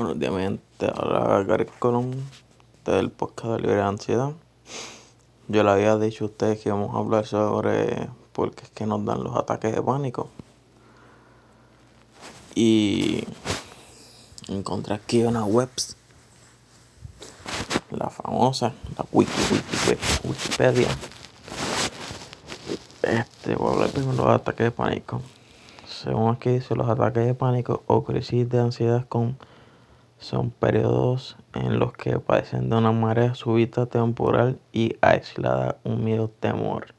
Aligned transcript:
Buenos 0.00 0.18
días, 0.18 0.32
mi 0.32 0.40
gente. 0.40 0.90
Habla 0.96 1.44
Gary 1.44 1.66
Colón 1.78 2.14
del 2.86 3.10
podcast 3.10 3.48
de 3.48 3.58
Libre 3.60 3.82
Ansiedad. 3.82 4.32
Yo 5.46 5.62
le 5.62 5.70
había 5.70 5.98
dicho 5.98 6.24
a 6.24 6.28
ustedes 6.28 6.58
que 6.58 6.70
íbamos 6.70 6.94
a 6.94 7.00
hablar 7.00 7.26
sobre 7.26 8.08
por 8.32 8.54
qué 8.54 8.64
es 8.64 8.70
que 8.70 8.86
nos 8.86 9.04
dan 9.04 9.22
los 9.22 9.36
ataques 9.36 9.74
de 9.74 9.82
pánico. 9.82 10.30
Y 12.54 13.24
encontré 14.48 14.94
aquí 14.94 15.22
una 15.22 15.44
webs, 15.44 15.98
la 17.90 18.08
famosa, 18.08 18.72
la 18.96 19.04
Wiki, 19.12 19.32
Wiki, 19.52 20.00
Wikipedia. 20.26 20.88
Este, 23.02 23.54
voy 23.54 23.68
a 23.68 23.72
hablar 23.74 23.90
primero 23.90 24.12
de 24.12 24.16
los 24.16 24.34
ataques 24.34 24.64
de 24.64 24.70
pánico. 24.70 25.20
Según 25.86 26.32
aquí 26.32 26.48
dice, 26.48 26.74
los 26.74 26.88
ataques 26.88 27.26
de 27.26 27.34
pánico 27.34 27.82
o 27.86 28.02
crisis 28.02 28.48
de 28.48 28.60
ansiedad 28.60 29.04
con 29.06 29.36
son 30.20 30.50
periodos 30.50 31.36
en 31.54 31.78
los 31.78 31.94
que 31.94 32.18
padecen 32.20 32.68
de 32.68 32.76
una 32.76 32.92
marea 32.92 33.34
súbita 33.34 33.86
temporal 33.86 34.60
y 34.70 34.96
aislada, 35.00 35.78
un 35.82 36.04
miedo, 36.04 36.28
temor 36.28 36.94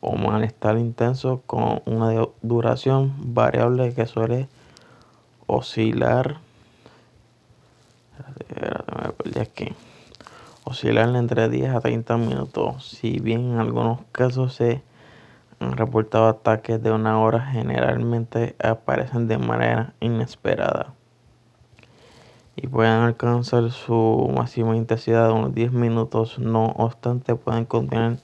o 0.00 0.16
malestar 0.16 0.78
intenso 0.78 1.42
con 1.46 1.80
una 1.86 2.12
duración 2.42 3.14
variable 3.34 3.94
que 3.94 4.06
suele 4.06 4.48
oscilar. 5.46 6.36
aquí. 9.40 9.72
Oscilar 10.64 11.16
entre 11.16 11.48
10 11.48 11.74
a 11.74 11.80
30 11.80 12.16
minutos. 12.18 12.86
Si 12.86 13.18
bien 13.18 13.52
en 13.52 13.58
algunos 13.58 14.00
casos 14.12 14.54
se 14.54 14.82
han 15.58 15.76
reportado 15.76 16.28
ataques 16.28 16.82
de 16.82 16.92
una 16.92 17.18
hora, 17.18 17.40
generalmente 17.46 18.54
aparecen 18.60 19.26
de 19.26 19.38
manera 19.38 19.94
inesperada 20.00 20.94
y 22.56 22.66
pueden 22.66 22.92
alcanzar 22.92 23.70
su 23.70 24.30
máxima 24.34 24.76
intensidad 24.76 25.28
de 25.28 25.32
unos 25.32 25.54
10 25.54 25.72
minutos. 25.72 26.38
No 26.38 26.66
obstante, 26.76 27.34
pueden 27.34 27.64
continuar 27.64 28.18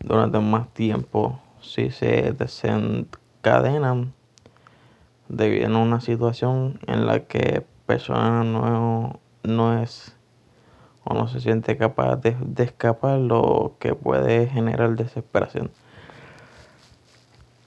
durante 0.00 0.38
más 0.38 0.68
tiempo 0.72 1.40
si 1.60 1.90
se 1.90 2.32
desencadenan 2.32 4.12
debido 5.28 5.76
a 5.76 5.80
una 5.80 6.00
situación 6.00 6.78
en 6.86 7.06
la 7.06 7.20
que 7.24 7.66
persona 7.86 8.44
no, 8.44 9.18
no 9.42 9.82
es 9.82 10.14
o 11.04 11.14
no 11.14 11.28
se 11.28 11.40
siente 11.40 11.76
capaz 11.76 12.16
de 12.16 12.62
escapar, 12.62 13.18
lo 13.18 13.76
que 13.78 13.94
puede 13.94 14.48
generar 14.48 14.96
desesperación. 14.96 15.70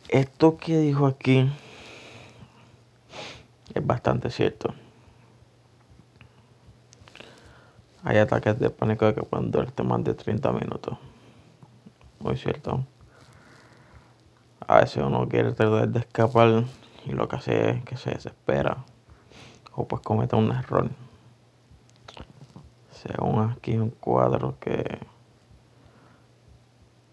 Esto 0.09 0.57
que 0.57 0.77
dijo 0.77 1.05
aquí 1.05 1.49
es 3.73 3.85
bastante 3.85 4.29
cierto. 4.29 4.73
Hay 8.03 8.17
ataques 8.17 8.57
de 8.59 8.69
pánico 8.69 9.13
que 9.13 9.23
pueden 9.23 9.51
durarte 9.51 9.83
más 9.83 10.03
de 10.03 10.13
30 10.13 10.51
minutos. 10.53 10.97
Muy 12.19 12.37
cierto. 12.37 12.85
A 14.65 14.77
veces 14.77 15.03
uno 15.03 15.27
quiere 15.27 15.51
tratar 15.51 15.89
de 15.89 15.99
escapar 15.99 16.63
y 17.05 17.11
lo 17.11 17.27
que 17.27 17.35
hace 17.35 17.69
es 17.71 17.83
que 17.83 17.97
se 17.97 18.11
desespera 18.11 18.85
o 19.75 19.87
pues 19.87 20.01
comete 20.01 20.35
un 20.35 20.51
error. 20.51 20.89
Según 22.91 23.51
aquí 23.51 23.77
un 23.77 23.89
cuadro 23.89 24.57
que 24.59 24.99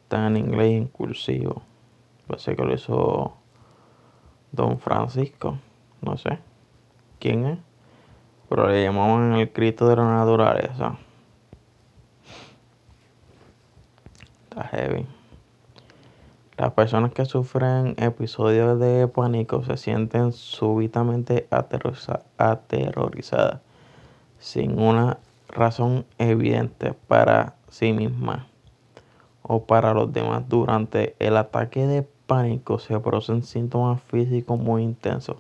está 0.03 0.27
en 0.27 0.37
inglés 0.37 0.73
incursivo. 0.73 1.63
Parece 2.27 2.55
que 2.55 2.65
lo 2.65 2.75
hizo 2.75 3.37
Don 4.53 4.79
Francisco. 4.79 5.59
No 6.01 6.17
sé 6.17 6.39
quién 7.19 7.47
es. 7.47 7.66
Pero 8.49 8.69
le 8.69 8.85
llamaban 8.85 9.35
el 9.35 9.51
Cristo 9.51 9.89
de 9.89 9.97
la 9.97 10.05
naturaleza. 10.05 10.97
Está 14.45 14.69
heavy. 14.69 15.07
Las 16.57 16.73
personas 16.73 17.13
que 17.13 17.27
sufren 17.27 17.95
episodios 17.99 18.81
de 18.81 19.09
pánico 19.09 19.63
se 19.65 19.77
sienten 19.77 20.33
súbitamente 20.33 21.47
aterrorizadas 21.51 23.61
sin 24.39 24.81
una 24.81 25.19
razón 25.49 26.07
evidente 26.19 26.95
para 27.09 27.57
sí 27.69 27.93
mismas 27.93 28.47
o 29.43 29.67
para 29.67 29.93
los 29.93 30.13
demás. 30.13 30.49
Durante 30.49 31.17
el 31.19 31.37
ataque 31.37 31.87
de 31.87 32.09
pánico 32.27 32.79
se 32.79 32.99
producen 33.01 33.43
síntomas 33.43 34.01
físicos 34.03 34.59
muy 34.59 34.83
intensos 34.83 35.37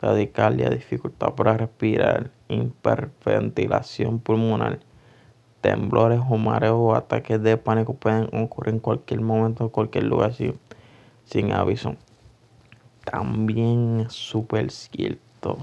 taquicardia, 0.00 0.70
dificultad 0.70 1.34
para 1.34 1.56
respirar, 1.56 2.30
hiperventilación 2.48 4.18
pulmonar, 4.18 4.80
temblores 5.60 6.20
o 6.28 6.36
mareos 6.38 6.78
o 6.78 6.94
ataques 6.94 7.42
de 7.42 7.56
pánico 7.56 7.94
pueden 7.94 8.28
ocurrir 8.32 8.74
en 8.74 8.80
cualquier 8.80 9.20
momento, 9.20 9.64
en 9.64 9.70
cualquier 9.70 10.04
lugar 10.04 10.32
sin, 10.32 10.58
sin 11.24 11.52
aviso. 11.52 11.96
También 13.04 14.00
es 14.00 14.12
súper 14.12 14.70
cierto. 14.70 15.58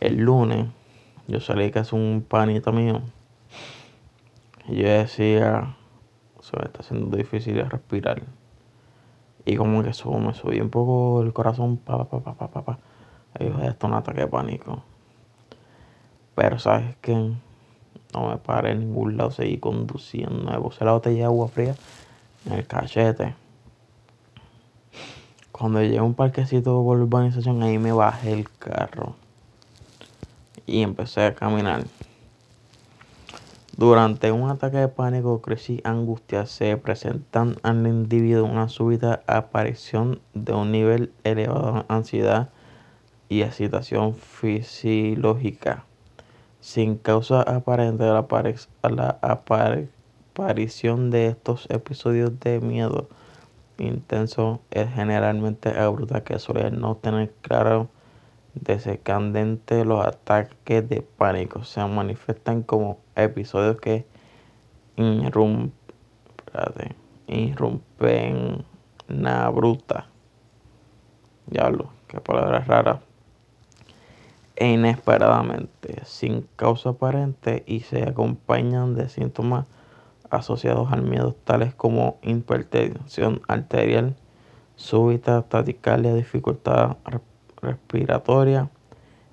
El 0.00 0.16
lunes 0.16 0.66
yo 1.28 1.40
salí 1.40 1.70
casi 1.70 1.94
un 1.94 2.24
panito 2.26 2.72
mío. 2.72 3.02
Y 4.68 4.76
yo 4.76 4.88
decía, 4.88 5.76
se 6.40 6.56
me 6.56 6.64
está 6.64 6.80
haciendo 6.80 7.16
difícil 7.16 7.64
respirar. 7.68 8.22
Y 9.44 9.56
como 9.56 9.82
que 9.82 9.90
eso 9.90 10.10
me 10.18 10.34
subió 10.34 10.62
un 10.62 10.70
poco 10.70 11.22
el 11.22 11.32
corazón, 11.32 11.76
pa, 11.76 12.04
pa, 12.04 12.20
pa, 12.20 12.34
pa, 12.34 12.48
pa, 12.48 12.62
pa. 12.62 12.78
Esto 13.34 13.86
es 13.86 13.90
un 13.90 13.94
ataque 13.94 14.20
de 14.20 14.26
pánico. 14.26 14.82
Pero 16.34 16.58
sabes 16.58 16.96
que 17.00 17.14
no 17.14 18.28
me 18.28 18.36
paré 18.36 18.72
en 18.72 18.80
ningún 18.80 19.16
lado, 19.16 19.30
seguí 19.30 19.58
conduciendo. 19.58 20.50
Me 20.50 20.58
puse 20.58 20.84
la 20.84 20.92
botella 20.92 21.18
de 21.18 21.24
agua 21.24 21.48
fría 21.48 21.74
en 22.46 22.52
el 22.52 22.66
cachete. 22.66 23.34
Cuando 25.50 25.80
llegué 25.80 25.98
a 25.98 26.02
un 26.02 26.14
parquecito 26.14 26.82
por 26.82 26.98
urbanización, 26.98 27.62
ahí 27.62 27.78
me 27.78 27.92
bajé 27.92 28.32
el 28.32 28.50
carro. 28.50 29.14
Y 30.66 30.82
empecé 30.82 31.26
a 31.26 31.34
caminar. 31.34 31.84
Durante 33.76 34.30
un 34.30 34.50
ataque 34.50 34.76
de 34.76 34.88
pánico, 34.88 35.40
crisis, 35.40 35.80
angustia, 35.84 36.46
se 36.46 36.76
presentan 36.76 37.56
al 37.62 37.86
individuo 37.86 38.44
una 38.44 38.68
súbita 38.68 39.22
aparición 39.26 40.20
de 40.34 40.52
un 40.52 40.70
nivel 40.70 41.12
elevado 41.24 41.72
de 41.72 41.84
ansiedad 41.88 42.50
y 43.32 43.40
excitación 43.40 44.14
fisiológica 44.14 45.86
sin 46.60 46.96
causa 46.96 47.40
aparente 47.40 48.04
la, 48.04 48.26
la 48.90 49.18
aparición 49.22 51.10
de 51.10 51.28
estos 51.28 51.66
episodios 51.70 52.38
de 52.40 52.60
miedo 52.60 53.08
intenso 53.78 54.60
es 54.70 54.92
generalmente 54.92 55.70
abrupta 55.70 56.22
que 56.22 56.38
suele 56.38 56.70
no 56.70 56.96
tener 56.96 57.32
claro 57.40 57.88
desencadente 58.54 59.86
los 59.86 60.06
ataques 60.06 60.86
de 60.86 61.00
pánico. 61.00 61.64
Se 61.64 61.82
manifiestan 61.86 62.62
como 62.62 62.98
episodios 63.16 63.80
que 63.80 64.04
irrumpen, 64.96 65.72
irrumpen 67.26 68.64
bruta. 69.54 70.06
Diablo 71.46 71.88
qué 72.08 72.20
palabra 72.20 72.60
rara. 72.60 73.00
e 73.00 73.11
inesperadamente, 74.58 76.04
sin 76.04 76.46
causa 76.56 76.90
aparente 76.90 77.62
y 77.66 77.80
se 77.80 78.02
acompañan 78.02 78.94
de 78.94 79.08
síntomas 79.08 79.66
asociados 80.30 80.92
al 80.92 81.02
miedo 81.02 81.34
tales 81.44 81.74
como 81.74 82.18
hipertensión 82.22 83.42
arterial 83.48 84.16
súbita, 84.76 85.42
taticalia, 85.42 86.14
dificultad 86.14 86.96
respiratoria, 87.60 88.70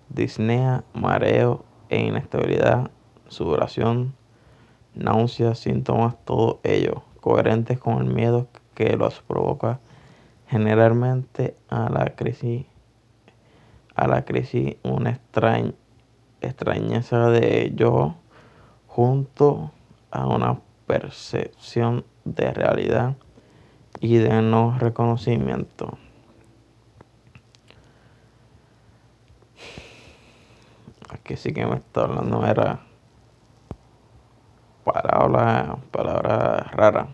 disnea, 0.09 0.83
mareo 0.93 1.65
e 1.89 2.01
inestabilidad, 2.01 2.91
sudoración, 3.27 4.13
náuseas, 4.93 5.59
síntomas, 5.59 6.15
todo 6.25 6.59
ello 6.63 7.03
coherentes 7.19 7.79
con 7.79 7.97
el 7.99 8.13
miedo 8.13 8.47
que 8.75 8.95
los 8.95 9.21
provoca 9.21 9.79
generalmente 10.47 11.55
a 11.69 11.89
la 11.89 12.15
crisis 12.15 12.65
a 13.99 14.07
la 14.07 14.23
crisis 14.23 14.77
una 14.83 15.09
extrañ 15.09 15.73
extrañeza 16.41 17.29
de 17.29 17.73
yo 17.75 18.15
junto 18.87 19.71
a 20.09 20.25
una 20.25 20.61
percepción 20.87 22.05
de 22.23 22.53
realidad 22.53 23.17
y 23.99 24.17
de 24.17 24.41
no 24.41 24.77
reconocimiento. 24.79 25.97
Aquí 31.09 31.35
sí 31.35 31.51
que 31.51 31.65
me 31.65 31.75
está 31.75 32.03
hablando, 32.03 32.45
era 32.45 32.79
palabra, 34.85 35.77
palabra 35.91 36.71
rara. 36.71 37.07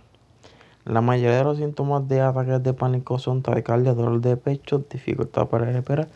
La 0.83 1.01
mayoría 1.01 1.39
de 1.39 1.43
los 1.45 1.57
síntomas 1.57 2.07
de 2.07 2.21
ataques 2.21 2.61
de 2.61 2.73
pánico 2.75 3.17
son 3.17 3.41
taquicardia, 3.41 3.95
dolor 3.95 4.21
de 4.21 4.37
pecho, 4.37 4.85
dificultad 4.87 5.47
para 5.47 5.65
respirar 5.65 6.09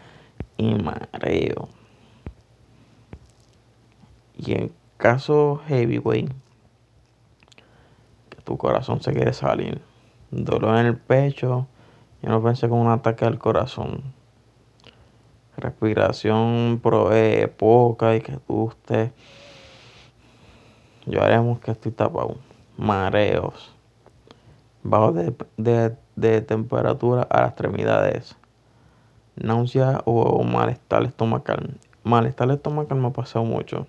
y 0.59 0.75
mareo. 0.75 1.69
Y 4.37 4.53
en 4.53 4.73
caso 4.97 5.61
heavyweight, 5.67 6.31
que 8.29 8.41
tu 8.43 8.57
corazón 8.57 9.01
se 9.01 9.13
quiere 9.13 9.31
salir, 9.31 9.81
dolor 10.31 10.77
en 10.77 10.85
el 10.87 10.97
pecho, 10.97 11.67
yo 12.21 12.29
no 12.29 12.43
pensé 12.43 12.67
con 12.67 12.79
un 12.79 12.91
ataque 12.91 13.23
al 13.25 13.39
corazón. 13.39 14.03
Respiración 15.55 16.81
eh, 17.11 17.53
poca 17.57 18.15
y 18.15 18.21
que 18.21 18.37
tú 18.45 18.69
estés. 18.69 19.11
Lloremos 21.05 21.59
que 21.59 21.71
estoy 21.71 21.93
tapado. 21.93 22.37
Mareos. 22.77 23.73
Bajo 24.83 25.11
de, 25.11 25.95
de 26.15 26.41
temperatura 26.41 27.23
a 27.23 27.41
las 27.41 27.49
extremidades. 27.49 28.35
Náusea 29.39 30.01
o 30.05 30.43
malestar 30.43 31.03
estomacal. 31.03 31.77
Malestar 32.03 32.51
estomacal 32.51 32.97
me 32.97 33.07
ha 33.07 33.11
pasado 33.11 33.45
mucho. 33.45 33.87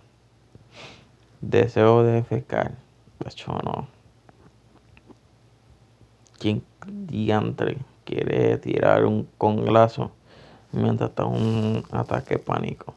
Deseo 1.41 2.05
de 2.05 2.13
defecar. 2.13 2.73
De 3.19 3.31
no. 3.65 3.89
¿Quién 6.39 6.63
diantre 6.87 7.79
quiere 8.05 8.57
tirar 8.59 9.05
un 9.05 9.29
conglazo 9.37 10.13
mientras 10.73 11.11
está 11.11 11.25
un 11.25 11.85
ataque 11.91 12.39
pánico? 12.39 12.95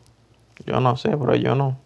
Yo 0.66 0.80
no 0.80 0.96
sé, 0.96 1.18
pero 1.18 1.36
yo 1.36 1.56
no. 1.56 1.78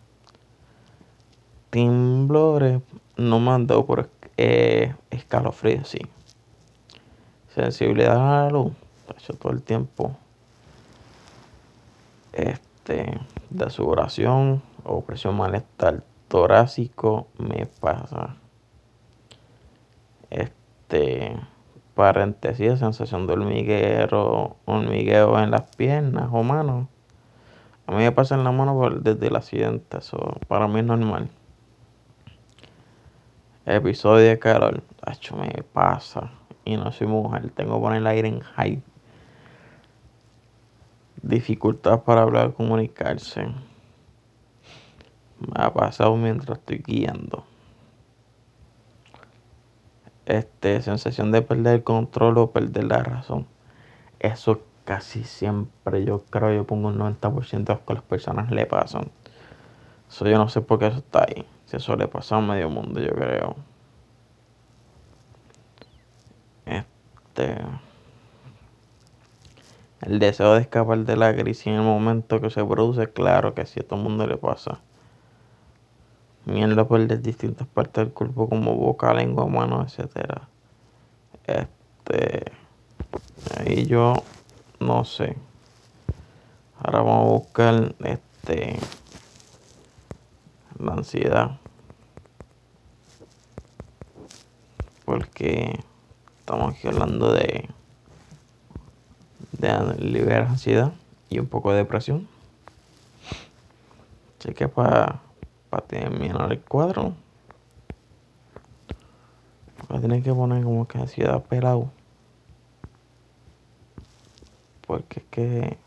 Timblores 1.70 2.82
no 3.16 3.40
me 3.40 3.52
han 3.52 3.68
dado 3.68 3.86
por 3.86 4.10
eh, 4.36 4.94
escalofrío, 5.10 5.84
sí. 5.86 6.00
Sensibilidad 7.56 8.18
a 8.18 8.44
la 8.44 8.50
luz. 8.50 8.74
hecho 9.18 9.34
todo 9.34 9.52
el 9.54 9.64
tiempo. 9.64 10.16
Este, 12.38 13.20
de 13.50 13.70
sudoración 13.72 14.62
o 14.84 15.02
presión 15.02 15.36
malestar 15.36 16.04
torácico 16.28 17.28
me 17.40 17.66
pasa. 17.66 18.36
Este, 20.30 21.36
paréntesis, 21.96 22.78
sensación 22.78 23.26
de 23.26 23.34
hormiguero, 23.34 24.58
hormigueo 24.66 25.40
en 25.40 25.50
las 25.50 25.76
piernas 25.76 26.30
o 26.32 26.44
manos. 26.44 26.88
A 27.88 27.94
mí 27.94 28.04
me 28.04 28.12
pasa 28.12 28.36
en 28.36 28.44
la 28.44 28.52
mano 28.52 28.88
desde 28.92 29.28
el 29.28 29.36
accidente, 29.36 29.98
eso 29.98 30.38
para 30.48 30.68
mí 30.68 30.82
es 30.82 30.86
normal. 30.86 31.30
Episodio 33.66 34.30
de 34.30 34.38
calor, 34.38 34.84
me 35.36 35.64
pasa. 35.74 36.30
Y 36.66 36.78
no 36.78 36.92
soy 36.92 37.08
mujer, 37.08 37.50
tengo 37.50 37.78
que 37.78 37.82
poner 37.82 37.98
el 37.98 38.08
aire 38.08 38.28
en 38.28 38.42
high. 38.42 38.84
Dificultad 41.22 42.04
para 42.04 42.22
hablar, 42.22 42.54
comunicarse. 42.54 43.48
Me 45.40 45.54
ha 45.56 45.74
pasado 45.74 46.16
mientras 46.16 46.60
estoy 46.60 46.84
guiando. 46.86 47.44
Este, 50.26 50.82
sensación 50.82 51.32
de 51.32 51.42
perder 51.42 51.76
el 51.76 51.84
control 51.84 52.38
o 52.38 52.52
perder 52.52 52.84
la 52.86 53.04
razón. 53.04 53.48
Eso 54.20 54.62
casi 54.84 55.24
siempre, 55.24 56.06
yo 56.06 56.24
creo, 56.30 56.54
yo 56.54 56.66
pongo 56.66 56.90
un 56.90 56.98
90% 56.98 57.86
que 57.86 57.94
las 57.94 58.04
personas 58.04 58.52
le 58.52 58.66
pasan. 58.66 59.12
Eso 60.10 60.28
yo 60.28 60.38
no 60.38 60.50
sé 60.50 60.62
por 60.62 60.80
qué 60.80 60.88
eso 60.88 60.98
está 61.00 61.26
ahí. 61.28 61.46
Si 61.66 61.78
eso 61.78 61.96
le 61.96 62.08
pasa 62.08 62.38
a 62.38 62.42
medio 62.42 62.70
mundo, 62.70 63.02
yo 63.02 63.14
creo. 63.14 63.56
Este. 66.66 67.58
El 70.02 70.20
deseo 70.20 70.54
de 70.54 70.62
escapar 70.62 71.00
de 71.00 71.18
la 71.18 71.36
crisis 71.36 71.68
en 71.68 71.74
el 71.74 71.82
momento 71.82 72.40
que 72.40 72.52
se 72.52 72.64
produce, 72.64 73.12
claro 73.12 73.56
que 73.56 73.66
sí, 73.66 73.80
a 73.80 73.84
todo 73.84 74.00
el 74.00 74.04
mundo 74.04 74.28
le 74.28 74.38
pasa. 74.38 74.80
Mierda 76.46 76.88
por 76.88 77.06
distintas 77.22 77.68
partes 77.68 78.06
del 78.06 78.14
cuerpo 78.14 78.48
como 78.48 78.76
boca, 78.76 79.14
lengua, 79.14 79.48
mano, 79.48 79.86
etc. 79.86 80.44
Este. 81.46 82.52
Ahí 83.58 83.86
yo 83.86 84.14
no 84.80 85.04
sé. 85.04 85.36
Ahora 86.80 87.00
vamos 87.00 87.20
a 87.20 87.34
buscar 87.34 87.96
este. 88.04 88.80
La 90.80 90.94
ansiedad. 90.94 91.60
Porque 95.06 95.80
estamos 96.40 96.76
aquí 96.76 96.88
hablando 96.88 97.34
de 97.34 97.68
de 99.58 99.96
liberar 100.00 100.44
ansiedad 100.44 100.94
y 101.30 101.40
un 101.40 101.48
poco 101.48 101.72
de 101.72 101.78
depresión. 101.78 102.28
Así 104.40 104.54
que 104.54 104.68
para, 104.68 105.20
para 105.70 105.86
terminar 105.86 106.52
el 106.52 106.62
cuadro, 106.62 107.14
voy 109.90 110.18
a 110.18 110.22
que 110.22 110.34
poner 110.34 110.64
como 110.64 110.88
que 110.88 110.98
ansiedad 110.98 111.44
pelado. 111.44 111.90
Porque 114.86 115.20
es 115.20 115.26
que 115.30 115.78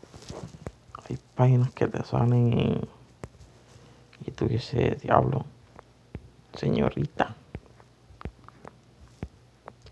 hay 1.09 1.17
páginas 1.35 1.71
que 1.71 1.87
te 1.87 2.03
salen 2.03 2.53
y, 2.53 2.89
y 4.27 4.31
tú 4.31 4.47
dices, 4.47 5.01
diablo, 5.01 5.45
señorita. 6.53 7.35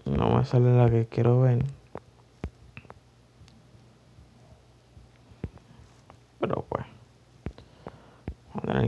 No 0.05 0.35
me 0.35 0.45
sale 0.45 0.75
la 0.75 0.89
que 0.89 1.07
quiero 1.07 1.41
ver. 1.41 1.63
Pero 6.39 6.65
pues, 6.69 6.85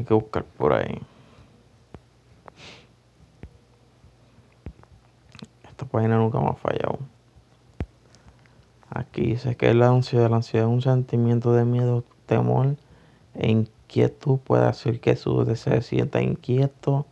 tener 0.02 0.06
que 0.06 0.14
buscar 0.14 0.44
por 0.44 0.74
ahí. 0.74 1.00
Esta 5.70 5.86
página 5.86 6.18
nunca 6.18 6.40
me 6.40 6.50
ha 6.50 6.54
fallado. 6.54 7.00
Aquí 8.90 9.22
dice 9.22 9.56
que 9.56 9.74
la 9.74 9.88
ansiedad, 9.88 10.30
la 10.30 10.38
ansiedad 10.38 10.68
es 10.68 10.74
un 10.74 10.82
sentimiento 10.82 11.54
de 11.54 11.66
miedo, 11.66 12.04
temor 12.26 12.76
e 13.36 13.50
inquietud. 13.50 14.40
Puede 14.40 14.66
hacer 14.66 15.00
que 15.00 15.16
su 15.16 15.46
se 15.56 15.82
sienta 15.82 16.22
inquieto, 16.22 17.06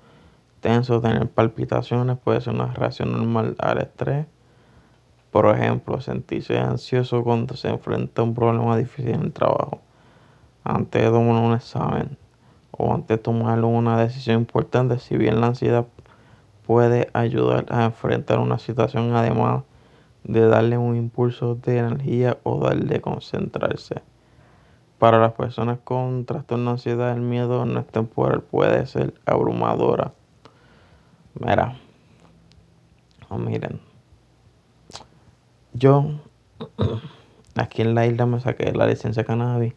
tenso, 0.59 0.99
tener 0.99 1.29
palpitaciones. 1.29 2.17
Puede 2.17 2.41
ser 2.41 2.53
una 2.53 2.73
reacción 2.73 3.11
normal 3.11 3.55
al 3.59 3.79
estrés. 3.79 4.25
Por 5.31 5.45
ejemplo, 5.55 6.01
sentirse 6.01 6.57
ansioso 6.57 7.23
cuando 7.23 7.55
se 7.55 7.69
enfrenta 7.69 8.21
a 8.21 8.25
un 8.25 8.33
problema 8.33 8.75
difícil 8.75 9.13
en 9.13 9.21
el 9.21 9.31
trabajo 9.31 9.79
antes 10.63 11.01
de 11.01 11.09
tomar 11.09 11.41
un 11.43 11.53
examen 11.53 12.17
o 12.79 12.93
antes 12.93 13.17
de 13.17 13.17
tomar 13.17 13.63
una 13.63 13.99
decisión 13.99 14.37
importante, 14.37 14.99
si 14.99 15.17
bien 15.17 15.41
la 15.41 15.47
ansiedad 15.47 15.85
puede 16.65 17.09
ayudar 17.13 17.65
a 17.69 17.83
enfrentar 17.83 18.39
una 18.39 18.57
situación, 18.57 19.13
además 19.13 19.63
de 20.23 20.47
darle 20.47 20.77
un 20.77 20.95
impulso 20.95 21.55
de 21.55 21.77
energía 21.77 22.37
o 22.43 22.59
darle 22.59 23.01
concentrarse. 23.01 24.01
Para 24.97 25.19
las 25.19 25.33
personas 25.33 25.79
con 25.83 26.25
trastorno 26.25 26.65
de 26.65 26.71
ansiedad, 26.71 27.11
el 27.11 27.21
miedo 27.21 27.65
no 27.65 27.81
es 27.81 27.87
temporal, 27.87 28.41
puede 28.43 28.85
ser 28.85 29.13
abrumadora. 29.25 30.13
Mira, 31.37 31.75
oh, 33.27 33.37
miren, 33.37 33.81
yo 35.73 36.05
aquí 37.55 37.81
en 37.81 37.93
la 37.93 38.05
isla 38.05 38.25
me 38.25 38.39
saqué 38.39 38.71
la 38.71 38.87
licencia 38.87 39.23
de 39.23 39.27
cannabis 39.27 39.73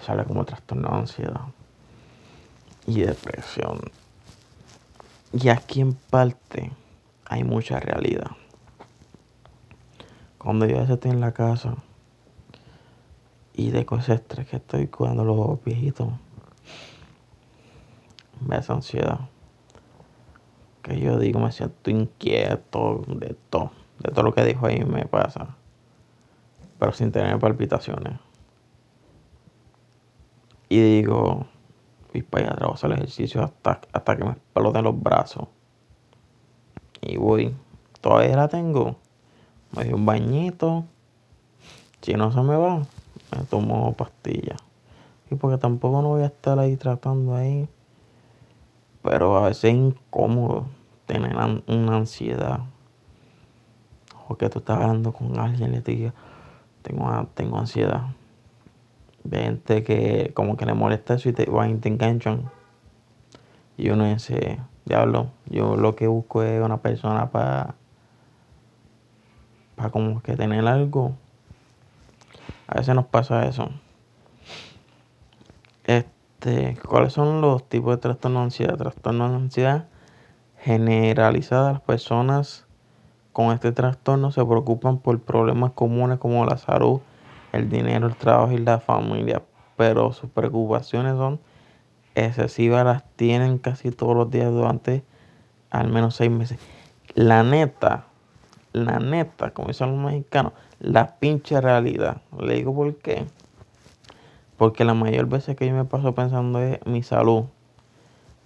sale 0.00 0.24
como 0.24 0.44
trastorno 0.44 0.88
de 0.88 0.96
ansiedad 0.96 1.40
y 2.86 3.02
depresión. 3.02 3.80
Y 5.32 5.48
aquí 5.48 5.80
en 5.80 5.94
parte 5.94 6.70
hay 7.24 7.44
mucha 7.44 7.80
realidad. 7.80 8.30
Cuando 10.38 10.66
yo 10.66 10.78
estoy 10.80 11.10
en 11.10 11.20
la 11.20 11.32
casa 11.32 11.76
y 13.54 13.70
de 13.70 13.86
cosas 13.86 14.20
que 14.20 14.56
estoy 14.56 14.88
cuidando 14.88 15.24
los 15.24 15.64
viejitos, 15.64 16.08
me 18.46 18.58
da 18.58 18.74
ansiedad. 18.74 19.20
Que 20.82 21.00
yo 21.00 21.18
digo, 21.18 21.40
me 21.40 21.50
siento 21.50 21.90
inquieto 21.90 23.02
de 23.08 23.34
todo. 23.48 23.72
De 24.00 24.10
todo 24.10 24.24
lo 24.24 24.34
que 24.34 24.44
dijo 24.44 24.66
ahí 24.66 24.84
me 24.84 25.06
pasa. 25.06 25.56
Pero 26.78 26.92
sin 26.92 27.10
tener 27.10 27.38
palpitaciones. 27.38 28.18
Y 30.68 30.80
digo, 30.80 31.46
voy 32.14 32.22
para 32.22 32.52
allá 32.52 32.66
a 32.66 32.72
hacer 32.72 32.90
el 32.92 32.98
ejercicio 32.98 33.42
hasta, 33.42 33.80
hasta 33.92 34.16
que 34.16 34.24
me 34.24 34.30
exploten 34.30 34.84
los 34.84 35.02
brazos. 35.02 35.48
Y 37.00 37.16
voy. 37.16 37.54
Todavía 38.00 38.36
la 38.36 38.48
tengo. 38.48 38.96
Me 39.72 39.84
doy 39.84 39.94
un 39.94 40.06
bañito. 40.06 40.84
Si 42.02 42.14
no 42.14 42.30
se 42.30 42.40
me 42.42 42.56
va, 42.56 42.78
me 43.36 43.44
tomo 43.50 43.92
pastillas. 43.94 44.60
Y 45.30 45.34
porque 45.34 45.58
tampoco 45.58 46.02
no 46.02 46.08
voy 46.08 46.22
a 46.22 46.26
estar 46.26 46.58
ahí 46.58 46.76
tratando 46.76 47.34
ahí. 47.34 47.68
Pero 49.02 49.36
a 49.36 49.48
veces 49.48 49.64
es 49.64 49.74
incómodo 49.74 50.66
tener 51.06 51.34
una 51.66 51.96
ansiedad. 51.96 52.60
O 54.28 54.36
que 54.36 54.48
tú 54.48 54.60
estás 54.60 54.78
hablando 54.78 55.12
con 55.12 55.38
alguien 55.38 55.70
y 55.70 55.72
le 55.72 55.80
digas, 55.80 56.14
tengo, 56.82 57.26
tengo 57.34 57.58
ansiedad 57.58 58.04
de 59.24 59.38
gente 59.38 59.82
que 59.82 60.32
como 60.34 60.56
que 60.56 60.66
le 60.66 60.74
molesta 60.74 61.14
eso 61.14 61.28
y 61.28 61.32
te, 61.32 61.46
van 61.46 61.70
y 61.70 61.74
te 61.76 61.88
enganchan. 61.88 62.50
Y 63.76 63.90
uno 63.90 64.04
dice, 64.06 64.60
diablo, 64.84 65.28
yo 65.46 65.76
lo 65.76 65.96
que 65.96 66.06
busco 66.06 66.42
es 66.42 66.62
una 66.62 66.78
persona 66.78 67.30
para 67.30 67.74
para 69.76 69.90
como 69.90 70.22
que 70.22 70.36
tener 70.36 70.66
algo. 70.66 71.12
A 72.66 72.78
veces 72.78 72.94
nos 72.94 73.06
pasa 73.06 73.46
eso. 73.46 73.70
Este, 75.84 76.78
¿cuáles 76.88 77.12
son 77.12 77.40
los 77.40 77.68
tipos 77.68 77.96
de 77.96 77.98
trastorno 77.98 78.40
de 78.40 78.44
ansiedad? 78.44 78.76
Trastorno 78.76 79.28
de 79.28 79.36
ansiedad 79.36 79.88
generalizada. 80.58 81.72
Las 81.72 81.80
personas 81.82 82.66
con 83.32 83.52
este 83.52 83.72
trastorno 83.72 84.30
se 84.30 84.44
preocupan 84.44 84.98
por 84.98 85.20
problemas 85.20 85.72
comunes 85.72 86.18
como 86.18 86.46
la 86.46 86.56
salud, 86.56 87.00
el 87.54 87.68
dinero, 87.68 88.06
el 88.06 88.16
trabajo 88.16 88.52
y 88.52 88.58
la 88.58 88.80
familia, 88.80 89.42
pero 89.76 90.12
sus 90.12 90.30
preocupaciones 90.30 91.16
son 91.16 91.40
excesivas, 92.14 92.84
las 92.84 93.04
tienen 93.16 93.58
casi 93.58 93.90
todos 93.90 94.16
los 94.16 94.30
días 94.30 94.50
durante 94.50 95.04
al 95.70 95.88
menos 95.88 96.16
seis 96.16 96.30
meses. 96.30 96.58
La 97.14 97.42
neta, 97.42 98.06
la 98.72 98.98
neta, 98.98 99.52
como 99.52 99.68
dicen 99.68 99.90
los 99.90 100.04
mexicanos, 100.04 100.52
la 100.80 101.16
pinche 101.16 101.60
realidad. 101.60 102.22
Le 102.38 102.54
digo 102.54 102.74
por 102.74 102.96
qué. 102.96 103.26
Porque 104.56 104.84
la 104.84 104.94
mayor 104.94 105.26
veces 105.26 105.56
que 105.56 105.66
yo 105.66 105.74
me 105.74 105.84
paso 105.84 106.14
pensando 106.14 106.60
es 106.60 106.84
mi 106.86 107.02
salud, 107.02 107.44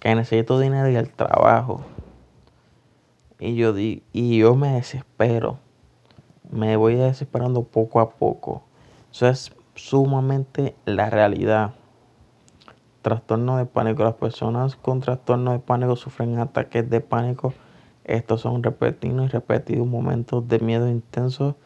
que 0.00 0.14
necesito 0.14 0.58
dinero 0.58 0.88
y 0.90 0.96
el 0.96 1.10
trabajo. 1.10 1.82
Y 3.38 3.54
yo, 3.54 3.72
di, 3.72 4.02
y 4.12 4.38
yo 4.38 4.54
me 4.54 4.72
desespero. 4.72 5.58
Me 6.50 6.76
voy 6.76 6.94
desesperando 6.94 7.62
poco 7.62 8.00
a 8.00 8.10
poco. 8.10 8.67
Eso 9.12 9.26
es 9.26 9.52
sumamente 9.74 10.76
la 10.84 11.08
realidad. 11.08 11.74
Trastorno 13.02 13.56
de 13.56 13.64
pánico. 13.64 14.04
Las 14.04 14.14
personas 14.14 14.76
con 14.76 15.00
trastorno 15.00 15.52
de 15.52 15.60
pánico 15.60 15.96
sufren 15.96 16.38
ataques 16.38 16.88
de 16.90 17.00
pánico. 17.00 17.54
Estos 18.04 18.42
son 18.42 18.62
repetidos 18.62 19.26
y 19.26 19.28
repetidos 19.28 19.86
momentos 19.86 20.46
de 20.48 20.58
miedo 20.58 20.88
intenso 20.88 21.56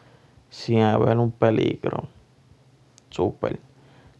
sin 0.49 0.81
haber 0.81 1.17
un 1.17 1.31
peligro. 1.31 2.07
Super. 3.09 3.59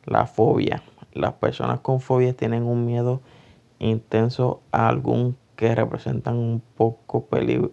La 0.06 0.26
fobia. 0.26 0.84
Las 1.14 1.34
personas 1.34 1.80
con 1.80 2.02
fobia 2.02 2.36
tienen 2.36 2.64
un 2.64 2.86
miedo 2.86 3.22
intenso 3.80 4.62
a 4.72 4.90
algún 4.90 5.38
que 5.56 5.74
representan 5.76 6.36
un 6.36 6.62
poco 6.76 7.26
peligro 7.26 7.72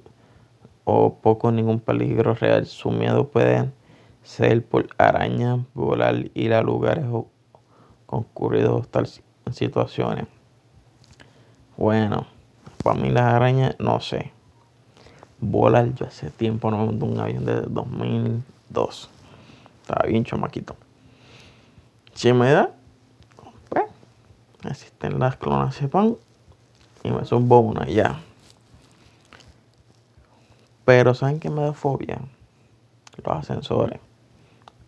o 0.85 1.15
poco 1.15 1.51
ningún 1.51 1.81
peligro 1.81 2.35
real. 2.35 2.67
Su 2.67 2.91
miedo 2.91 3.29
puede 3.29 3.71
ser 4.31 4.65
por 4.65 4.89
arañas, 4.97 5.59
volar, 5.75 6.31
ir 6.35 6.55
a 6.55 6.63
lugares 6.63 7.05
concurridos 8.07 8.87
tal 8.89 9.09
situaciones. 9.51 10.27
Bueno, 11.77 12.27
para 12.85 13.01
mí 13.01 13.11
las 13.11 13.25
arañas, 13.25 13.75
no 13.81 14.01
sé. 14.01 14.31
Volar, 15.41 15.93
yo 15.95 16.07
hace 16.07 16.31
tiempo 16.31 16.71
no 16.71 16.87
de 16.93 17.05
un 17.05 17.19
avión 17.19 17.45
de 17.45 17.63
2002. 17.63 19.11
Estaba 19.83 20.07
bien 20.07 20.25
chamaquito. 20.25 20.77
Si 22.15 22.33
me 22.33 22.53
da, 22.53 22.71
pues, 23.69 23.85
existen 24.65 25.19
las 25.19 25.37
clonas 25.37 25.75
sepan 25.75 26.17
y 27.03 27.11
me 27.11 27.25
subo 27.25 27.59
una 27.59 27.85
ya. 27.87 28.21
Pero 30.85 31.15
¿saben 31.15 31.41
qué 31.41 31.51
me 31.51 31.63
da 31.63 31.73
fobia? 31.73 32.21
Los 33.25 33.37
ascensores. 33.37 33.99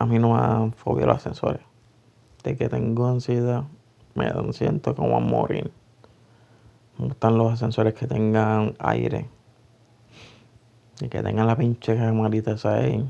A 0.02 0.04
mí 0.04 0.18
no 0.18 0.34
me 0.34 0.40
dan 0.40 0.72
fobia 0.72 1.06
los 1.06 1.18
ascensores. 1.18 1.60
De 2.42 2.56
que 2.56 2.68
tengo 2.68 3.06
ansiedad, 3.06 3.62
me 4.16 4.28
dan, 4.28 4.52
siento 4.52 4.96
como 4.96 5.16
a 5.16 5.20
morir. 5.20 5.70
Me 6.98 7.06
gustan 7.06 7.38
los 7.38 7.52
ascensores 7.52 7.94
que 7.94 8.08
tengan 8.08 8.74
aire. 8.80 9.28
Y 11.00 11.08
que 11.08 11.22
tengan 11.22 11.46
la 11.46 11.54
pinche 11.54 11.96
camarita 11.96 12.50
esa 12.50 12.74
ahí. 12.74 13.08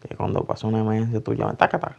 Que 0.00 0.16
cuando 0.16 0.42
pasa 0.42 0.66
una 0.66 0.80
emergencia 0.80 1.22
tú 1.22 1.34
llamas, 1.34 1.56
taca, 1.56 1.96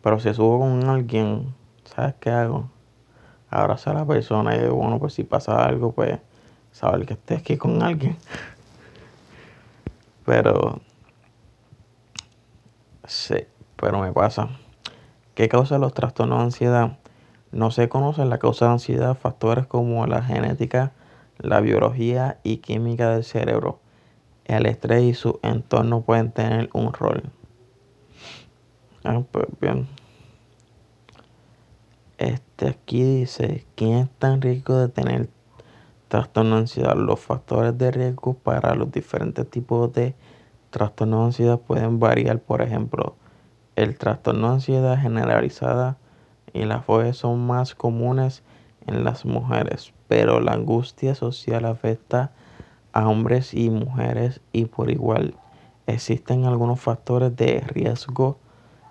Pero 0.00 0.20
si 0.20 0.32
subo 0.32 0.60
con 0.60 0.88
alguien, 0.88 1.52
¿sabes 1.82 2.14
qué 2.20 2.30
hago? 2.30 2.70
Abrazar 3.50 3.96
a 3.96 4.00
la 4.00 4.06
persona 4.06 4.54
y 4.54 4.68
bueno, 4.68 5.00
pues 5.00 5.14
si 5.14 5.24
pasa 5.24 5.64
algo, 5.64 5.90
pues 5.90 6.16
saber 6.70 7.06
que 7.06 7.14
esté 7.14 7.34
aquí 7.34 7.56
con 7.56 7.82
alguien. 7.82 8.16
Pero, 10.24 10.80
sí, 13.08 13.46
pero 13.76 14.00
me 14.00 14.12
pasa. 14.12 14.48
¿Qué 15.34 15.48
causa 15.48 15.78
los 15.78 15.94
trastornos 15.94 16.38
de 16.38 16.44
ansiedad? 16.44 16.98
No 17.50 17.70
se 17.70 17.88
conocen 17.88 18.28
la 18.30 18.38
causa 18.38 18.66
de 18.66 18.72
ansiedad, 18.72 19.16
factores 19.16 19.66
como 19.66 20.06
la 20.06 20.22
genética, 20.22 20.92
la 21.38 21.60
biología 21.60 22.38
y 22.42 22.58
química 22.58 23.10
del 23.10 23.24
cerebro. 23.24 23.80
El 24.44 24.66
estrés 24.66 25.02
y 25.02 25.14
su 25.14 25.40
entorno 25.42 26.02
pueden 26.02 26.30
tener 26.32 26.70
un 26.72 26.92
rol. 26.92 27.22
Ah, 29.04 29.22
pues 29.30 29.46
bien. 29.60 29.86
Este 32.18 32.68
aquí 32.68 33.02
dice, 33.02 33.64
¿quién 33.76 33.98
es 33.98 34.10
tan 34.18 34.42
riesgo 34.42 34.76
de 34.76 34.88
tener 34.88 35.28
trastorno 36.08 36.56
de 36.56 36.62
ansiedad? 36.62 36.96
Los 36.96 37.20
factores 37.20 37.78
de 37.78 37.90
riesgo 37.90 38.34
para 38.34 38.74
los 38.74 38.90
diferentes 38.90 39.48
tipos 39.48 39.92
de 39.92 40.14
trastorno 40.70 41.20
de 41.20 41.26
ansiedad 41.26 41.58
pueden 41.58 41.98
variar. 41.98 42.40
Por 42.40 42.62
ejemplo, 42.62 43.16
el 43.76 43.96
trastorno 43.96 44.48
de 44.48 44.54
ansiedad 44.54 45.00
generalizada 45.00 45.96
y 46.52 46.64
la 46.64 46.80
fobia 46.80 47.12
son 47.12 47.46
más 47.46 47.74
comunes 47.74 48.42
en 48.86 49.04
las 49.04 49.24
mujeres, 49.24 49.92
pero 50.08 50.40
la 50.40 50.52
angustia 50.52 51.14
social 51.14 51.64
afecta 51.64 52.32
a 52.92 53.08
hombres 53.08 53.54
y 53.54 53.70
mujeres 53.70 54.40
y 54.52 54.64
por 54.64 54.90
igual 54.90 55.34
existen 55.86 56.44
algunos 56.44 56.80
factores 56.80 57.36
de 57.36 57.60
riesgo 57.60 58.38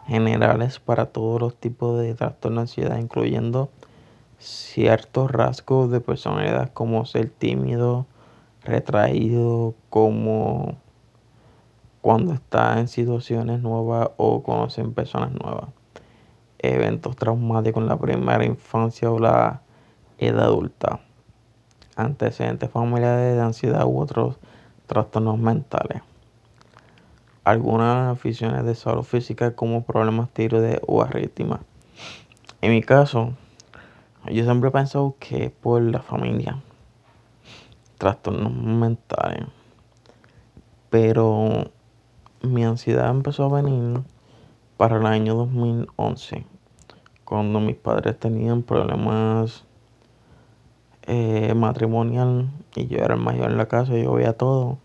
generales 0.06 0.80
para 0.80 1.08
todos 1.08 1.42
los 1.42 1.56
tipos 1.56 2.00
de 2.00 2.14
trastorno 2.14 2.58
de 2.58 2.62
ansiedad, 2.62 2.98
incluyendo 2.98 3.70
ciertos 4.40 5.32
rasgos 5.32 5.92
de 5.92 6.00
personalidad 6.00 6.72
como 6.74 7.06
ser 7.06 7.30
tímido, 7.30 8.06
retraído, 8.64 9.74
como 9.90 10.78
cuando 12.08 12.32
está 12.32 12.80
en 12.80 12.88
situaciones 12.88 13.60
nuevas 13.60 14.12
o 14.16 14.42
conocen 14.42 14.94
personas 14.94 15.34
nuevas, 15.34 15.66
eventos 16.58 17.18
traumáticos 17.18 17.84
en 17.84 17.90
la 17.90 18.00
primera 18.00 18.46
infancia 18.46 19.12
o 19.12 19.20
la 19.20 19.60
edad 20.18 20.46
adulta, 20.46 21.02
antecedentes 21.98 22.70
familiares 22.70 23.36
de 23.36 23.42
ansiedad 23.42 23.84
u 23.86 24.00
otros 24.00 24.38
trastornos 24.86 25.38
mentales, 25.38 26.02
algunas 27.44 28.14
aficiones 28.16 28.64
de 28.64 28.76
salud 28.76 29.04
física 29.04 29.54
como 29.54 29.84
problemas 29.84 30.30
tiroides 30.30 30.80
o 30.88 31.02
arritmias. 31.02 31.60
En 32.62 32.72
mi 32.72 32.82
caso, 32.84 33.34
yo 34.32 34.46
siempre 34.46 34.70
he 34.70 34.72
pensado 34.72 35.18
que 35.20 35.50
por 35.50 35.82
la 35.82 36.00
familia, 36.00 36.58
trastornos 37.98 38.54
mentales, 38.54 39.46
pero 40.90 41.70
mi 42.42 42.64
ansiedad 42.64 43.10
empezó 43.10 43.46
a 43.46 43.62
venir 43.62 44.02
para 44.78 44.98
el 44.98 45.06
año 45.06 45.36
2011, 45.36 46.46
cuando 47.26 47.60
mis 47.60 47.76
padres 47.76 48.20
tenían 48.20 48.62
problemas 48.62 49.66
eh, 51.04 51.54
matrimonial 51.56 52.50
y 52.76 52.88
yo 52.88 53.00
era 53.00 53.16
el 53.16 53.22
mayor 53.22 53.50
en 53.50 53.58
la 53.58 53.68
casa 53.68 53.98
y 53.98 54.04
yo 54.04 54.14
veía 54.14 54.34
todo. 54.34 54.78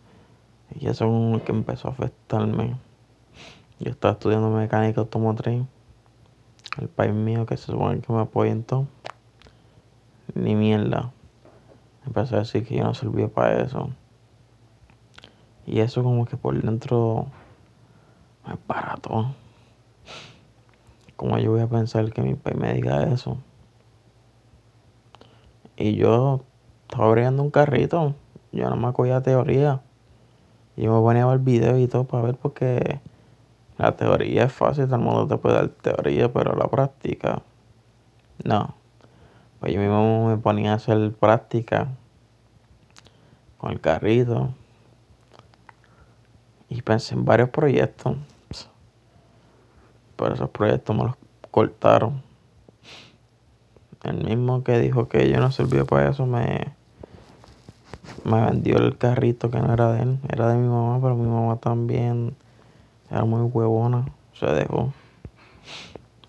Y 0.79 0.87
eso 0.87 1.05
es 1.05 1.33
lo 1.33 1.45
que 1.45 1.53
empezó 1.53 1.89
a 1.89 1.91
afectarme. 1.91 2.77
Yo 3.79 3.91
estaba 3.91 4.13
estudiando 4.13 4.49
mecánica 4.51 5.01
automotriz. 5.01 5.65
El 6.79 6.89
país 6.89 7.13
mío 7.13 7.45
que 7.45 7.57
se 7.57 7.67
supone 7.67 8.01
que 8.01 8.13
me 8.13 8.21
apoya 8.21 8.53
en 8.53 8.63
todo. 8.63 8.87
Ni 10.35 10.55
mierda. 10.55 11.13
Empecé 12.07 12.37
a 12.37 12.39
decir 12.39 12.67
que 12.67 12.77
yo 12.77 12.85
no 12.85 12.95
servía 12.95 13.29
para 13.29 13.61
eso. 13.63 13.91
Y 15.67 15.81
eso 15.81 16.03
como 16.03 16.25
que 16.25 16.37
por 16.37 16.61
dentro 16.61 17.27
es 18.53 18.67
barato. 18.67 19.35
¿Cómo 21.17 21.39
yo 21.39 21.53
voy 21.53 21.61
a 21.61 21.69
pensar 21.69 22.13
que 22.13 22.23
mi 22.23 22.35
país 22.35 22.57
me 22.57 22.73
diga 22.75 23.05
eso? 23.05 23.39
Y 25.77 25.95
yo 25.95 26.43
estaba 26.83 27.07
abriendo 27.07 27.43
un 27.43 27.51
carrito. 27.51 28.15
Yo 28.53 28.69
no 28.69 28.77
me 28.77 28.89
acogía 28.89 29.23
teoría. 29.23 29.81
Yo 30.77 30.93
me 30.93 31.01
ponía 31.01 31.25
a 31.25 31.27
ver 31.27 31.39
videos 31.39 31.79
y 31.79 31.87
todo 31.87 32.05
para 32.05 32.25
ver 32.25 32.37
porque 32.37 33.01
la 33.79 33.97
teoría 33.97 34.45
es 34.45 34.53
fácil, 34.53 34.87
todo 34.87 34.97
el 34.97 35.03
mundo 35.03 35.27
te 35.27 35.37
puede 35.37 35.57
dar 35.57 35.69
teoría, 35.69 36.33
pero 36.33 36.55
la 36.55 36.69
práctica, 36.69 37.43
no. 38.45 38.75
Pues 39.61 39.73
yo 39.73 39.81
mismo 39.81 40.29
me 40.29 40.37
ponía 40.39 40.73
a 40.73 40.77
hacer 40.77 41.13
práctica 41.13 41.89
con 43.59 43.73
el 43.73 43.81
carrito. 43.81 44.51
Y 46.69 46.83
pensé 46.83 47.15
en 47.15 47.25
varios 47.25 47.51
proyectos. 47.51 48.17
Pero 50.23 50.35
esos 50.37 50.51
proyectos 50.51 50.95
me 50.95 51.03
los 51.03 51.17
cortaron. 51.51 52.23
el 54.05 54.25
mismo 54.25 54.63
que 54.63 54.79
dijo 54.79 55.09
que 55.09 55.29
yo 55.29 55.41
no 55.41 55.51
servía 55.51 55.85
para 55.85 56.11
eso 56.11 56.27
me, 56.27 56.75
me 58.23 58.41
vendió 58.45 58.77
el 58.77 58.97
carrito 58.97 59.51
que 59.51 59.59
no 59.59 59.75
era 59.75 59.93
de 59.93 60.03
él, 60.03 60.19
era 60.33 60.49
de 60.49 60.59
mi 60.59 60.69
mamá, 60.69 61.01
pero 61.03 61.17
mi 61.17 61.27
mamá 61.27 61.57
también 61.57 62.37
era 63.11 63.25
muy 63.25 63.41
huevona, 63.41 64.07
se 64.39 64.47
dejó. 64.47 64.93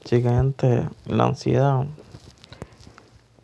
Así 0.04 0.24
que 0.24 0.30
gente, 0.30 0.90
la 1.06 1.26
ansiedad, 1.26 1.86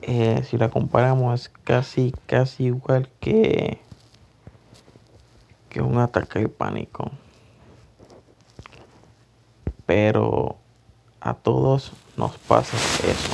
eh, 0.02 0.42
si 0.46 0.58
la 0.58 0.70
comparamos, 0.70 1.42
es 1.42 1.50
casi, 1.64 2.16
casi 2.26 2.66
igual 2.66 3.08
que, 3.20 3.80
que 5.70 5.82
un 5.82 6.00
ataque 6.00 6.40
de 6.40 6.50
pánico. 6.50 7.12
Pero 9.90 10.56
a 11.20 11.34
todos 11.34 11.94
nos 12.16 12.38
pasa 12.38 12.78
eso. 12.78 13.32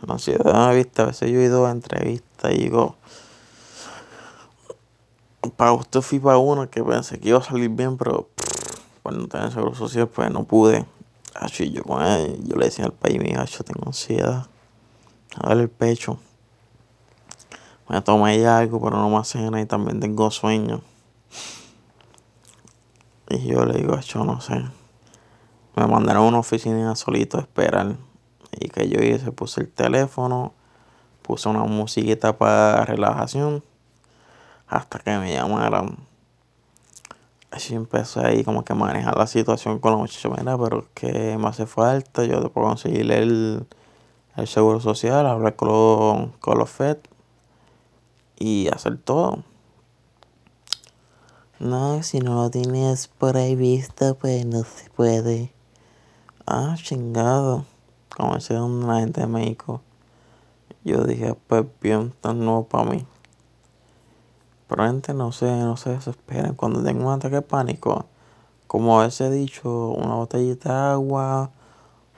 La 0.00 0.14
ansiedad, 0.14 0.74
vista, 0.74 1.02
a 1.02 1.06
veces 1.08 1.30
yo 1.30 1.38
he 1.38 1.44
ido 1.44 1.66
a 1.66 1.70
entrevistas 1.70 2.50
y 2.54 2.62
digo, 2.62 2.94
para 5.58 5.72
usted 5.72 6.00
fui 6.00 6.18
para 6.18 6.38
uno 6.38 6.70
que 6.70 6.82
pensé 6.82 7.20
que 7.20 7.28
iba 7.28 7.40
a 7.40 7.42
salir 7.42 7.68
bien, 7.68 7.98
pero 7.98 8.30
por 9.02 9.12
no 9.12 9.28
tener 9.28 9.52
seguro 9.52 9.74
social, 9.74 10.08
pues 10.08 10.30
no 10.30 10.44
pude. 10.44 10.86
Así 11.34 11.70
yo 11.70 11.84
con 11.84 12.02
él, 12.02 12.40
yo 12.46 12.56
le 12.56 12.64
decía 12.64 12.86
al 12.86 12.94
país 12.94 13.20
mío, 13.20 13.44
yo 13.44 13.62
tengo 13.62 13.82
ansiedad, 13.84 14.46
a 15.36 15.48
darle 15.48 15.64
el 15.64 15.68
pecho. 15.68 16.18
Me 17.86 18.00
tomé 18.00 18.40
ya 18.40 18.56
algo, 18.56 18.80
pero 18.80 18.96
no 18.96 19.10
me 19.10 19.18
hace 19.18 19.40
nada 19.42 19.60
y 19.60 19.66
también 19.66 20.00
tengo 20.00 20.30
sueño. 20.30 20.80
Y 23.30 23.46
yo 23.46 23.64
le 23.64 23.78
digo, 23.78 23.98
yo 24.00 24.24
no 24.24 24.40
sé. 24.40 24.60
Me 25.76 25.86
mandaron 25.86 26.24
a 26.24 26.28
una 26.28 26.38
oficina 26.40 26.96
solito 26.96 27.38
a 27.38 27.42
esperar. 27.42 27.96
Y 28.58 28.68
que 28.68 28.88
yo 28.88 29.00
hice, 29.00 29.30
puse 29.30 29.60
el 29.60 29.70
teléfono, 29.70 30.52
puse 31.22 31.48
una 31.48 31.62
musiquita 31.62 32.36
para 32.36 32.84
relajación 32.84 33.62
hasta 34.66 34.98
que 34.98 35.16
me 35.16 35.32
llamaran. 35.32 35.96
Así 37.52 37.76
empecé 37.76 38.20
ahí 38.20 38.42
como 38.42 38.64
que 38.64 38.74
manejar 38.74 39.16
la 39.16 39.28
situación 39.28 39.78
con 39.78 39.92
la 39.92 39.98
muchacha. 39.98 40.28
Mira, 40.28 40.58
pero 40.58 40.86
que 40.92 41.38
me 41.38 41.48
hace 41.48 41.66
falta, 41.66 42.24
yo 42.24 42.42
te 42.42 42.48
puedo 42.48 42.66
conseguir 42.66 43.12
el, 43.12 43.64
el 44.36 44.46
seguro 44.48 44.80
social, 44.80 45.24
hablar 45.26 45.54
con, 45.54 46.32
con 46.40 46.58
los 46.58 46.70
FED 46.70 46.98
y 48.40 48.68
hacer 48.68 48.98
todo. 48.98 49.44
No, 51.60 52.02
si 52.02 52.20
no 52.20 52.36
lo 52.36 52.50
tienes 52.50 53.08
por 53.08 53.36
ahí 53.36 53.54
visto, 53.54 54.14
pues 54.14 54.46
no 54.46 54.64
se 54.64 54.88
puede. 54.88 55.52
Ah, 56.46 56.74
chingado. 56.82 57.66
Como 58.16 58.34
decía 58.34 58.62
una 58.62 59.00
gente 59.00 59.20
de 59.20 59.26
México. 59.26 59.82
Yo 60.84 61.04
dije, 61.04 61.34
pues 61.48 61.66
bien, 61.82 62.14
tan 62.22 62.38
nuevo 62.38 62.64
para 62.64 62.88
mí. 62.88 63.06
Pero 64.68 64.90
no 64.90 65.32
se, 65.32 65.44
no 65.44 65.76
se 65.76 65.90
desesperen 65.90 66.54
cuando 66.54 66.82
tengan 66.82 67.06
un 67.06 67.12
ataque 67.12 67.34
de 67.34 67.42
pánico. 67.42 68.06
Como 68.66 68.98
a 68.98 69.04
veces 69.04 69.30
he 69.30 69.30
dicho, 69.30 69.88
una 69.88 70.14
botellita 70.14 70.72
de 70.72 70.92
agua, 70.92 71.50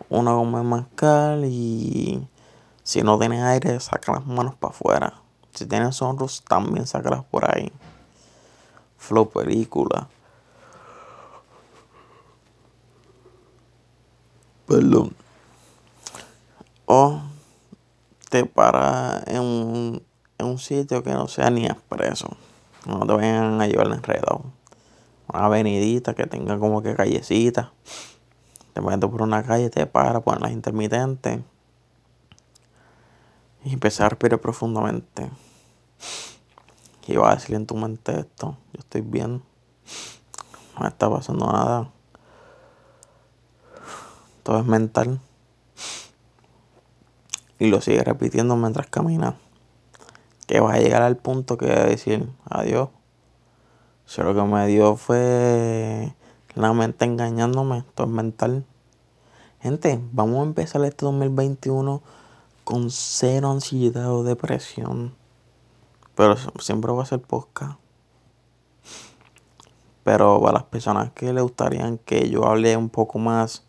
una 0.08 0.34
goma 0.34 0.58
de 0.58 0.64
mascar 0.64 1.38
y 1.44 2.28
si 2.84 3.02
no 3.02 3.18
tienes 3.18 3.42
aire, 3.42 3.80
saca 3.80 4.12
las 4.12 4.24
manos 4.24 4.54
para 4.54 4.72
afuera. 4.72 5.14
Si 5.52 5.66
tienes 5.66 5.96
sonros, 5.96 6.44
también 6.46 6.86
sácalas 6.86 7.24
por 7.24 7.52
ahí. 7.52 7.72
Flow 9.02 9.28
película. 9.28 10.08
Perdón. 14.66 15.12
O 16.86 17.20
te 18.30 18.46
para 18.46 19.24
en 19.26 19.40
un 19.40 20.02
en 20.38 20.46
un 20.46 20.58
sitio 20.58 21.02
que 21.02 21.10
no 21.10 21.26
sea 21.26 21.50
ni 21.50 21.66
expreso. 21.66 22.36
No 22.86 23.00
te 23.04 23.12
vayan 23.12 23.60
a 23.60 23.66
llevar 23.66 23.88
enredado. 23.88 24.44
Una 25.28 25.46
avenidita 25.46 26.14
que 26.14 26.26
tenga 26.26 26.58
como 26.60 26.80
que 26.80 26.94
callecita. 26.94 27.72
Te 28.72 28.80
metes 28.80 29.10
por 29.10 29.22
una 29.22 29.42
calle, 29.42 29.68
te 29.68 29.86
para, 29.86 30.20
pones 30.20 30.42
las 30.42 30.52
intermitentes. 30.52 31.40
Y 33.64 33.72
empezar 33.72 34.06
a 34.06 34.08
respirar 34.10 34.40
profundamente. 34.40 35.28
Y 37.06 37.16
vas 37.16 37.32
a 37.32 37.34
decir 37.36 37.56
en 37.56 37.66
tu 37.66 37.76
mente 37.76 38.20
esto. 38.20 38.56
Yo 38.72 38.78
estoy 38.78 39.00
bien. 39.00 39.42
No 40.74 40.80
me 40.82 40.88
está 40.88 41.10
pasando 41.10 41.46
nada. 41.46 41.90
Todo 44.42 44.60
es 44.60 44.66
mental. 44.66 45.20
Y 47.58 47.68
lo 47.68 47.80
sigue 47.80 48.02
repitiendo 48.02 48.56
mientras 48.56 48.86
caminas 48.88 49.34
que 50.46 50.60
vas 50.60 50.74
a 50.74 50.80
llegar 50.80 51.02
al 51.02 51.16
punto 51.16 51.56
que 51.56 51.72
a 51.72 51.84
decir 51.84 52.28
adiós. 52.44 52.90
Si 54.04 54.20
lo 54.20 54.34
que 54.34 54.42
me 54.42 54.66
dio 54.66 54.96
fue 54.96 56.14
la 56.54 56.72
mente 56.72 57.04
engañándome, 57.04 57.78
esto 57.78 58.04
es 58.04 58.08
mental. 58.10 58.66
Gente, 59.60 60.00
vamos 60.12 60.40
a 60.40 60.42
empezar 60.42 60.84
este 60.84 61.06
2021 61.06 62.02
con 62.64 62.90
cero 62.90 63.50
ansiedad 63.50 64.12
o 64.12 64.24
depresión. 64.24 65.14
Pero 66.22 66.36
siempre 66.60 66.92
va 66.92 67.02
a 67.02 67.06
ser 67.06 67.20
podcast. 67.20 67.80
Pero 70.04 70.40
para 70.40 70.52
las 70.52 70.62
personas 70.62 71.10
que 71.10 71.32
le 71.32 71.40
gustarían 71.40 71.98
que 71.98 72.30
yo 72.30 72.46
hable 72.46 72.76
un 72.76 72.90
poco 72.90 73.18
más, 73.18 73.66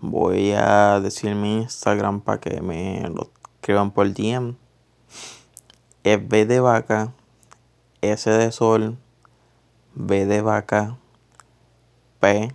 voy 0.00 0.52
a 0.52 1.00
decir 1.00 1.34
mi 1.34 1.62
Instagram 1.62 2.20
para 2.20 2.38
que 2.38 2.60
me 2.60 3.00
lo 3.08 3.28
escriban 3.56 3.90
por 3.90 4.08
DM 4.14 4.54
es 6.04 6.28
B 6.28 6.46
de 6.46 6.60
vaca, 6.60 7.12
S 8.02 8.30
de 8.30 8.52
sol, 8.52 8.96
B 9.96 10.26
de 10.26 10.42
vaca, 10.42 10.96
P, 12.20 12.54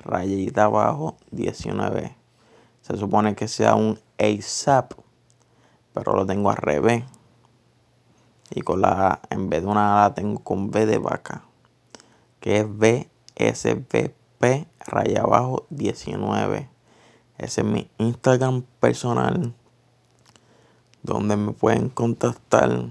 rayita 0.00 0.64
abajo, 0.64 1.16
19. 1.30 2.16
Se 2.82 2.96
supone 2.96 3.36
que 3.36 3.46
sea 3.46 3.76
un 3.76 4.00
ASAP, 4.18 4.94
pero 5.94 6.14
lo 6.14 6.26
tengo 6.26 6.50
al 6.50 6.56
revés. 6.56 7.04
Y 8.50 8.62
con 8.62 8.80
la 8.80 9.20
en 9.30 9.50
vez 9.50 9.62
de 9.62 9.68
una 9.68 10.04
A, 10.04 10.08
la 10.08 10.14
tengo 10.14 10.40
con 10.40 10.70
B 10.70 10.86
de 10.86 10.98
vaca, 10.98 11.44
que 12.40 12.58
es 12.58 12.78
B, 12.78 13.08
S, 13.36 13.74
B, 13.90 14.14
P, 14.38 14.66
raya 14.86 15.22
abajo, 15.22 15.66
19. 15.70 16.68
Ese 17.38 17.60
es 17.60 17.66
mi 17.66 17.90
Instagram 17.98 18.62
personal 18.80 19.54
donde 21.02 21.36
me 21.36 21.52
pueden 21.52 21.88
contactar 21.88 22.88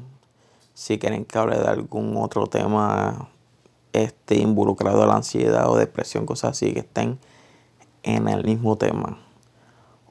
si 0.73 0.99
quieren 0.99 1.25
que 1.25 1.37
hable 1.37 1.57
de 1.57 1.67
algún 1.67 2.15
otro 2.17 2.47
tema 2.47 3.29
este, 3.93 4.35
involucrado 4.35 5.03
a 5.03 5.07
la 5.07 5.15
ansiedad 5.15 5.69
o 5.69 5.75
depresión, 5.75 6.25
cosas 6.25 6.51
así 6.51 6.73
que 6.73 6.81
estén 6.81 7.19
en 8.03 8.27
el 8.27 8.43
mismo 8.43 8.77
tema. 8.77 9.17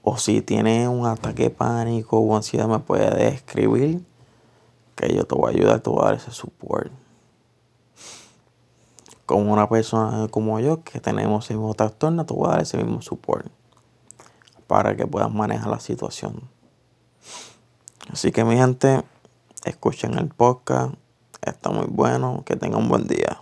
O 0.02 0.18
si 0.18 0.42
tiene 0.42 0.88
un 0.88 1.06
ataque 1.06 1.44
de 1.44 1.50
pánico 1.50 2.18
o 2.18 2.36
ansiedad, 2.36 2.68
me 2.68 2.78
puede 2.78 3.28
escribir 3.28 4.02
que 4.96 5.14
yo 5.14 5.24
te 5.24 5.34
voy 5.34 5.52
a 5.52 5.56
ayudar, 5.56 5.80
te 5.80 5.90
voy 5.90 6.02
a 6.02 6.06
dar 6.06 6.14
ese 6.14 6.32
support. 6.32 6.90
Como 9.26 9.52
una 9.52 9.68
persona 9.68 10.28
como 10.28 10.58
yo 10.60 10.82
que 10.82 11.00
tenemos 11.00 11.50
el 11.50 11.58
mismo 11.58 11.74
trastorno, 11.74 12.26
te 12.26 12.34
voy 12.34 12.48
a 12.48 12.52
dar 12.52 12.62
ese 12.62 12.78
mismo 12.78 13.02
support 13.02 13.46
para 14.66 14.96
que 14.96 15.06
puedas 15.06 15.32
manejar 15.32 15.68
la 15.68 15.80
situación. 15.80 16.48
Así 18.12 18.32
que 18.32 18.44
mi 18.44 18.56
gente, 18.56 19.02
escuchen 19.64 20.16
el 20.18 20.28
podcast. 20.28 20.94
Está 21.42 21.70
muy 21.70 21.86
bueno. 21.88 22.42
Que 22.44 22.56
tengan 22.56 22.82
un 22.82 22.88
buen 22.88 23.06
día. 23.06 23.40